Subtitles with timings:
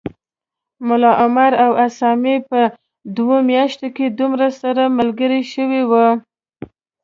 [0.87, 2.59] ملا عمر او اسامه په
[3.15, 5.93] دوو میاشتو کي دومره سره ملګري شوي و